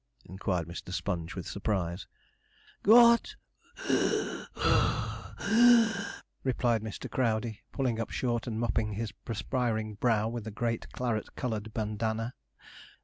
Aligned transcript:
inquired 0.25 0.67
Mr. 0.67 0.91
Sponge, 0.91 1.35
with 1.35 1.45
surprise. 1.45 2.07
'Got! 2.81 3.35
(wheeze 3.87 4.47
puff 4.55 5.35
wheeze),' 5.47 6.21
replied 6.43 6.81
Mr. 6.81 7.07
Crowdey, 7.07 7.59
pulling 7.71 7.99
up 7.99 8.09
short, 8.09 8.47
and 8.47 8.59
mopping 8.59 8.93
his 8.93 9.11
perspiring 9.11 9.93
brow 9.93 10.27
with 10.27 10.47
a 10.47 10.49
great 10.49 10.91
claret 10.91 11.35
coloured 11.35 11.71
bandana. 11.75 12.33